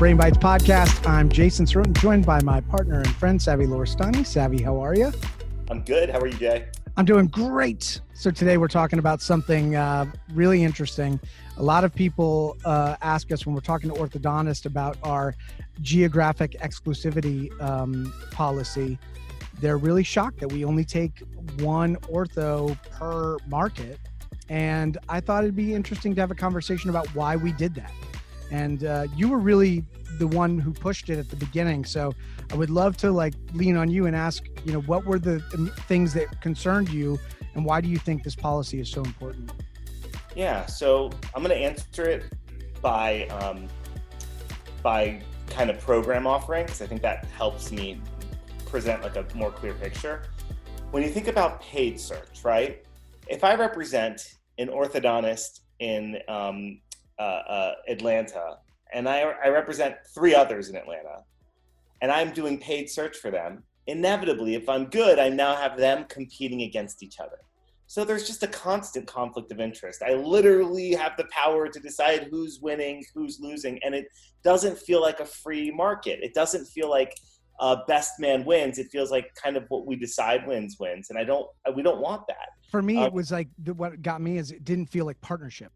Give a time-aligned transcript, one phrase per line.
[0.00, 1.06] Brain Bites podcast.
[1.06, 4.24] I'm Jason Sorotin, joined by my partner and friend, Savvy Lorstani.
[4.24, 5.12] Savvy, how are you?
[5.70, 6.08] I'm good.
[6.08, 6.68] How are you, Jay?
[6.96, 8.00] I'm doing great.
[8.14, 11.20] So today we're talking about something uh, really interesting.
[11.58, 15.34] A lot of people uh, ask us when we're talking to orthodontists about our
[15.82, 18.98] geographic exclusivity um, policy.
[19.60, 21.22] They're really shocked that we only take
[21.58, 23.98] one ortho per market.
[24.48, 27.92] And I thought it'd be interesting to have a conversation about why we did that.
[28.50, 29.84] And uh, you were really
[30.18, 31.84] the one who pushed it at the beginning.
[31.84, 32.12] So
[32.50, 35.40] I would love to like lean on you and ask, you know, what were the
[35.86, 37.18] things that concerned you
[37.54, 39.52] and why do you think this policy is so important?
[40.34, 42.24] Yeah, so I'm going to answer it
[42.80, 43.66] by um,
[44.82, 48.00] by kind of program offering because I think that helps me
[48.66, 50.22] present like a more clear picture.
[50.92, 52.84] When you think about paid search, right?
[53.28, 56.80] If I represent an orthodontist in um,
[57.20, 58.56] uh, uh, Atlanta,
[58.94, 61.22] and I, I represent three others in Atlanta,
[62.00, 66.06] and I'm doing paid search for them, inevitably, if I'm good, I now have them
[66.08, 67.36] competing against each other.
[67.86, 70.00] So there's just a constant conflict of interest.
[70.00, 74.06] I literally have the power to decide who's winning, who's losing, and it
[74.44, 76.20] doesn't feel like a free market.
[76.22, 77.12] It doesn't feel like
[77.58, 78.78] uh, best man wins.
[78.78, 81.46] It feels like kind of what we decide wins wins, and I don't.
[81.74, 82.48] We don't want that.
[82.70, 85.20] For me, uh, it was like the, what got me is it didn't feel like
[85.20, 85.72] partnership.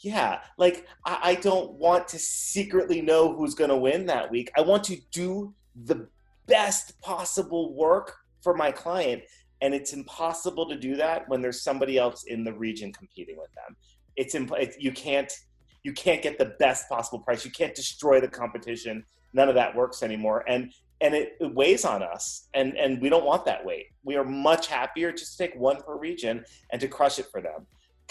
[0.00, 4.50] Yeah, like I, I don't want to secretly know who's going to win that week.
[4.56, 6.08] I want to do the
[6.46, 9.22] best possible work for my client
[9.60, 13.52] and it's impossible to do that when there's somebody else in the region competing with
[13.54, 13.76] them.
[14.16, 15.32] It's, imp- you can't
[15.82, 17.42] you can't get the best possible price.
[17.42, 19.02] You can't destroy the competition.
[19.32, 23.08] None of that works anymore and and it, it, weighs on us and and we
[23.08, 23.86] don't want that weight.
[24.02, 27.40] We are much happier just to take one per region and to crush it for
[27.40, 27.66] them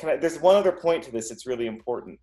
[0.08, 2.20] I, there's one other point to this it's really important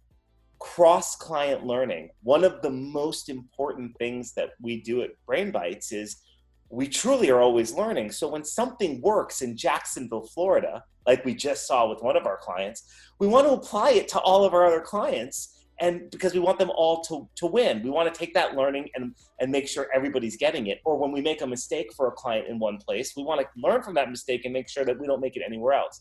[0.58, 5.92] cross client learning one of the most important things that we do at brain bites
[5.92, 6.22] is
[6.68, 8.10] we truly are always learning.
[8.10, 12.38] So when something works in Jacksonville, Florida, like we just saw with one of our
[12.38, 12.82] clients,
[13.18, 16.58] we want to apply it to all of our other clients and because we want
[16.58, 17.82] them all to, to win.
[17.82, 20.80] We want to take that learning and, and make sure everybody's getting it.
[20.86, 23.46] Or when we make a mistake for a client in one place, we want to
[23.56, 26.00] learn from that mistake and make sure that we don't make it anywhere else.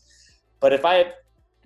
[0.60, 1.12] But if I have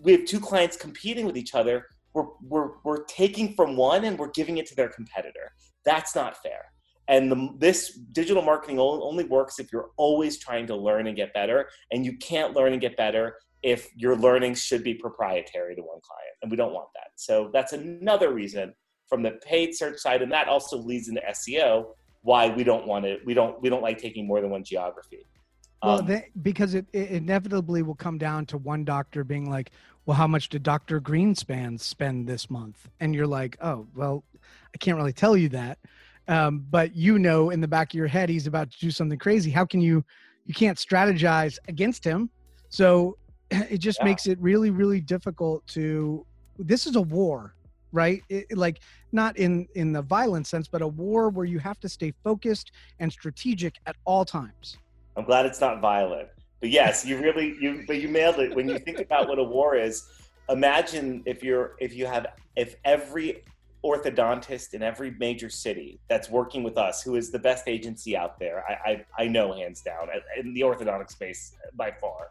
[0.03, 4.19] we have two clients competing with each other, we're, we're, we're taking from one and
[4.19, 5.53] we're giving it to their competitor.
[5.85, 6.65] That's not fair.
[7.09, 11.35] And the, this digital marketing only works if you're always trying to learn and get
[11.35, 11.69] better.
[11.91, 16.01] And you can't learn and get better if your learning should be proprietary to one
[16.03, 16.35] client.
[16.43, 17.11] And we don't want that.
[17.17, 18.73] So that's another reason
[19.09, 20.23] from the paid search side.
[20.23, 21.87] And that also leads into SEO
[22.23, 25.25] why we don't want to, we don't, we don't like taking more than one geography.
[25.83, 29.71] Well, um, they, because it, it, inevitably will come down to one doctor being like,
[30.11, 31.01] well, how much did Dr.
[31.01, 32.89] Greenspan spend this month?
[32.99, 34.25] And you're like, oh, well,
[34.75, 35.79] I can't really tell you that
[36.31, 39.19] um, but you know in the back of your head he's about to do something
[39.19, 40.03] crazy how can you
[40.47, 42.31] you can't strategize against him
[42.71, 43.19] so
[43.51, 44.07] it just yeah.
[44.07, 46.25] makes it really really difficult to
[46.59, 47.55] this is a war
[47.93, 48.81] right it, like
[49.13, 52.71] not in in the violent sense but a war where you have to stay focused
[53.01, 54.77] and strategic at all times
[55.17, 56.29] i'm glad it's not violent
[56.61, 59.45] but yes you really you but you nailed it when you think about what a
[59.45, 60.09] war is
[60.49, 62.27] imagine if you're if you have
[62.57, 63.43] if every
[63.85, 68.39] orthodontist in every major city that's working with us, who is the best agency out
[68.39, 68.65] there.
[68.69, 72.31] I, I, I know hands down in the orthodontic space by far.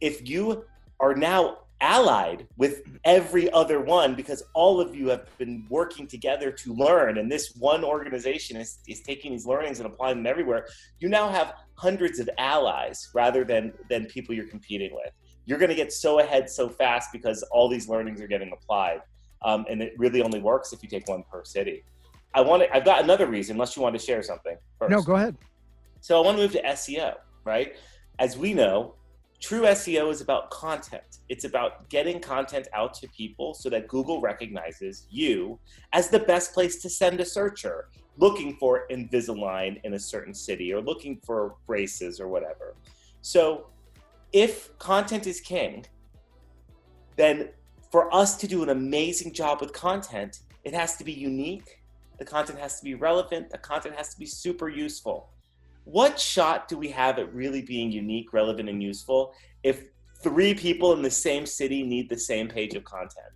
[0.00, 0.64] If you
[1.00, 6.50] are now allied with every other one because all of you have been working together
[6.50, 10.66] to learn and this one organization is, is taking these learnings and applying them everywhere
[10.98, 15.12] you now have hundreds of allies rather than than people you're competing with
[15.44, 19.02] you're going to get so ahead so fast because all these learnings are getting applied
[19.44, 21.84] um, and it really only works if you take one per city.
[22.32, 24.56] I want to, I've got another reason, unless you want to share something.
[24.78, 24.90] First.
[24.90, 25.36] No, go ahead.
[26.00, 27.14] So I want to move to SEO,
[27.44, 27.76] right?
[28.18, 28.94] As we know,
[29.40, 31.18] true SEO is about content.
[31.28, 35.58] It's about getting content out to people so that Google recognizes you
[35.92, 40.72] as the best place to send a searcher looking for Invisalign in a certain city
[40.72, 42.74] or looking for braces or whatever.
[43.22, 43.66] So
[44.32, 45.86] if content is king,
[47.16, 47.50] then
[47.90, 51.80] for us to do an amazing job with content, it has to be unique.
[52.18, 53.50] The content has to be relevant.
[53.50, 55.28] The content has to be super useful.
[55.84, 59.84] What shot do we have at really being unique, relevant, and useful if
[60.22, 63.32] three people in the same city need the same page of content?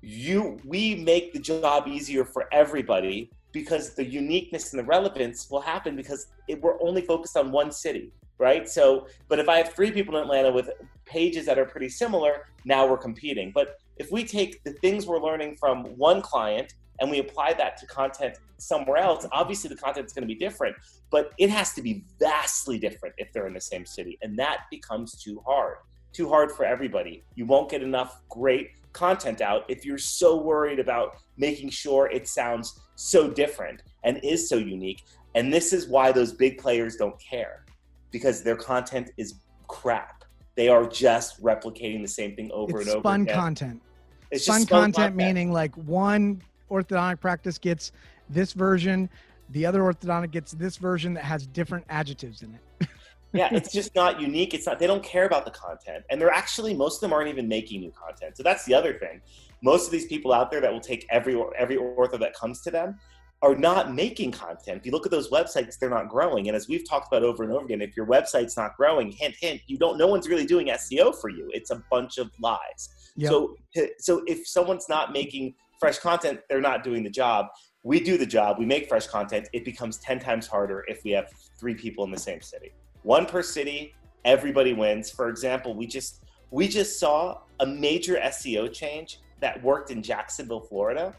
[0.00, 5.60] You, we make the job easier for everybody because the uniqueness and the relevance will
[5.60, 8.68] happen because it, we're only focused on one city right?
[8.68, 10.70] So, but if I have three people in Atlanta with
[11.04, 13.52] pages that are pretty similar, now we're competing.
[13.54, 17.76] But if we take the things we're learning from one client and we apply that
[17.78, 20.76] to content somewhere else, obviously the content is going to be different,
[21.10, 24.18] but it has to be vastly different if they're in the same city.
[24.22, 25.76] And that becomes too hard,
[26.12, 27.24] too hard for everybody.
[27.34, 32.28] You won't get enough great content out if you're so worried about making sure it
[32.28, 35.02] sounds so different and is so unique.
[35.34, 37.64] And this is why those big players don't care
[38.12, 39.34] because their content is
[39.66, 40.24] crap.
[40.54, 43.34] They are just replicating the same thing over it's and over spun again.
[43.34, 43.82] content.
[44.30, 46.40] It's just spun content, meaning like one
[46.74, 47.92] orthodontic practice gets
[48.28, 49.08] this version,
[49.50, 52.88] the other orthodontic gets this version that has different adjectives in it.
[53.32, 54.54] yeah, it's just not unique.
[54.54, 54.78] It's not.
[54.78, 57.80] They don't care about the content, and they're actually most of them aren't even making
[57.80, 58.36] new content.
[58.36, 59.20] So that's the other thing.
[59.62, 62.70] Most of these people out there that will take every every ortho that comes to
[62.70, 62.98] them
[63.44, 64.78] are not making content.
[64.78, 66.48] If you look at those websites, they're not growing.
[66.48, 69.34] And as we've talked about over and over again, if your website's not growing, hint,
[69.38, 69.98] hint, you don't.
[69.98, 71.50] No one's really doing SEO for you.
[71.52, 72.88] It's a bunch of lies.
[73.16, 73.30] Yep.
[73.30, 73.56] So,
[73.98, 77.46] so if someone's not making fresh content, they're not doing the job.
[77.82, 78.58] We do the job.
[78.58, 79.48] We make fresh content.
[79.52, 81.28] It becomes ten times harder if we have
[81.58, 82.72] three people in the same city.
[83.02, 83.94] One per city,
[84.24, 85.10] everybody wins.
[85.10, 90.60] For example, we just we just saw a major SEO change that worked in Jacksonville,
[90.60, 91.14] Florida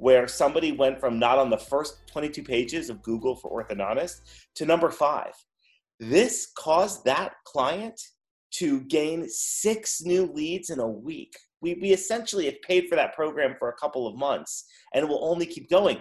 [0.00, 4.22] where somebody went from not on the first 22 pages of Google for orthodontist
[4.54, 5.32] to number five.
[5.98, 8.00] This caused that client
[8.52, 11.36] to gain six new leads in a week.
[11.60, 14.64] We, we essentially have paid for that program for a couple of months
[14.94, 16.00] and it will only keep going.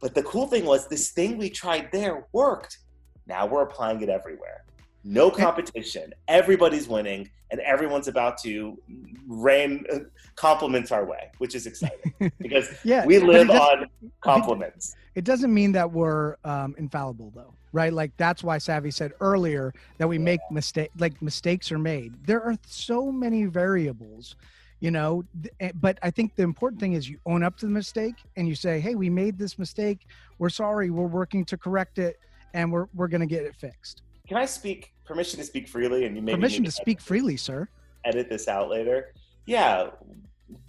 [0.00, 2.78] But the cool thing was, this thing we tried there worked.
[3.26, 4.64] Now we're applying it everywhere
[5.04, 6.12] no competition.
[6.28, 8.78] Everybody's winning, and everyone's about to
[9.26, 10.00] rain uh,
[10.36, 13.86] compliments our way, which is exciting because yeah, we live on
[14.20, 14.96] compliments.
[15.14, 17.92] It doesn't mean that we're um, infallible, though, right?
[17.92, 20.24] Like that's why Savvy said earlier that we yeah.
[20.24, 22.14] make mistake, like mistakes are made.
[22.26, 24.36] There are so many variables
[24.80, 25.24] you know
[25.60, 28.46] eh, but i think the important thing is you own up to the mistake and
[28.48, 30.06] you say hey we made this mistake
[30.38, 32.18] we're sorry we're working to correct it
[32.54, 36.04] and we're, we're going to get it fixed can I speak permission to speak freely?
[36.04, 37.66] And you maybe permission to speak freely, sir.
[38.04, 39.14] Edit this out later.
[39.46, 39.88] Yeah,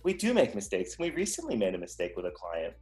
[0.04, 0.98] we do make mistakes.
[0.98, 2.74] We recently made a mistake with a client,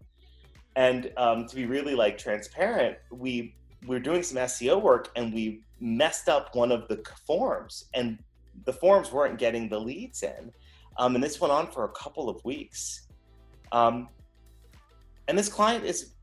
[0.76, 3.56] and um, to be really like transparent, we
[3.88, 8.20] we're doing some SEO work and we messed up one of the forms, and
[8.66, 10.52] the forms weren't getting the leads in,
[10.98, 13.08] um, and this went on for a couple of weeks.
[13.72, 14.10] Um,
[15.28, 16.14] and this client is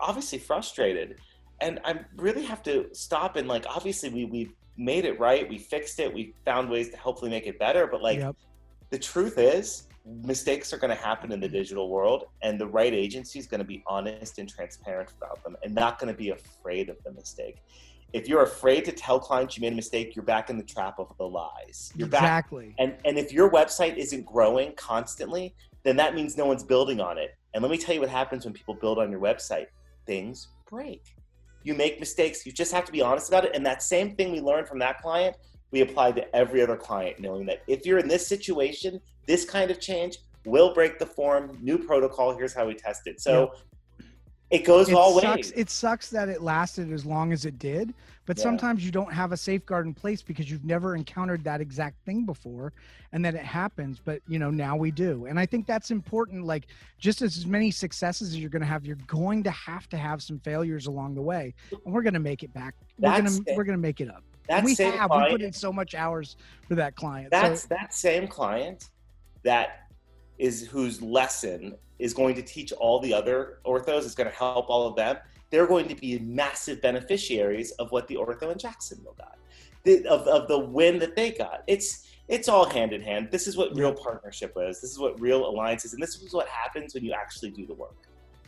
[0.00, 1.16] obviously frustrated.
[1.60, 5.58] And I really have to stop and like obviously we we made it right, we
[5.58, 8.36] fixed it, we found ways to hopefully make it better, but like yep.
[8.90, 12.92] the truth is mistakes are going to happen in the digital world and the right
[12.92, 16.30] agency is going to be honest and transparent about them and not going to be
[16.30, 17.62] afraid of the mistake
[18.14, 20.98] if you're afraid to tell clients you made a mistake you're back in the trap
[20.98, 21.92] of the lies.
[21.96, 22.68] You're exactly.
[22.68, 27.00] Back, and and if your website isn't growing constantly then that means no one's building
[27.00, 27.36] on it.
[27.52, 29.66] And let me tell you what happens when people build on your website.
[30.06, 31.14] Things break.
[31.62, 32.44] You make mistakes.
[32.44, 33.52] You just have to be honest about it.
[33.54, 35.36] And that same thing we learned from that client,
[35.70, 39.70] we apply to every other client, knowing that if you're in this situation, this kind
[39.70, 43.20] of change will break the form, new protocol, here's how we test it.
[43.20, 43.52] So
[44.54, 45.52] it goes it all sucks, ways.
[45.56, 47.92] It sucks that it lasted as long as it did,
[48.24, 48.44] but yeah.
[48.44, 52.24] sometimes you don't have a safeguard in place because you've never encountered that exact thing
[52.24, 52.72] before,
[53.12, 54.00] and then it happens.
[54.02, 56.44] But you know now we do, and I think that's important.
[56.44, 59.96] Like just as many successes as you're going to have, you're going to have to
[59.96, 62.74] have some failures along the way, and we're going to make it back.
[63.00, 64.22] We're going to we're going to make it up.
[64.48, 66.36] That we have client, we put in so much hours
[66.68, 67.30] for that client.
[67.32, 68.90] That's so, that same client
[69.42, 69.88] that
[70.38, 74.68] is whose lesson is going to teach all the other orthos, is going to help
[74.68, 75.16] all of them.
[75.50, 79.38] They're going to be massive beneficiaries of what the ortho in Jacksonville got,
[79.84, 81.62] the, of, of the win that they got.
[81.66, 83.28] It's it's all hand in hand.
[83.30, 84.80] This is what real partnership is.
[84.80, 87.66] This is what real alliance is, and this is what happens when you actually do
[87.66, 87.96] the work.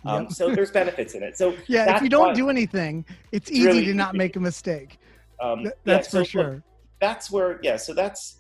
[0.07, 0.33] Um, yep.
[0.33, 1.37] so there's benefits in it.
[1.37, 4.99] So yeah, if you don't do anything, it's, easy really to not make a mistake.
[5.41, 6.55] Um, that's yeah, so for sure.
[6.55, 6.63] Look,
[7.01, 7.77] that's where yeah.
[7.77, 8.39] So that's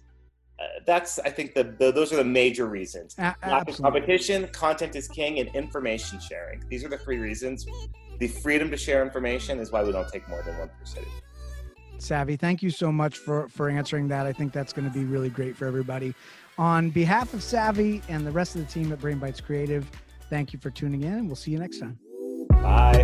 [0.59, 3.15] uh, that's I think the, the, those are the major reasons.
[3.19, 6.63] A- Lack of competition, content is king, and information sharing.
[6.69, 7.67] These are the three reasons.
[8.19, 11.09] The freedom to share information is why we don't take more than one per city.
[11.99, 14.27] Savvy, thank you so much for for answering that.
[14.27, 16.15] I think that's going to be really great for everybody.
[16.59, 19.91] On behalf of Savvy and the rest of the team at Brain Bites Creative,
[20.31, 21.99] thank you for tuning in, and we'll see you next time.
[22.51, 23.03] Bye.